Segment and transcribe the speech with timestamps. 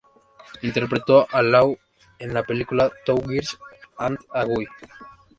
[0.63, 1.77] Interpretó a Lou
[2.17, 3.55] en la película "Two Girls
[3.99, 4.65] and a Guy".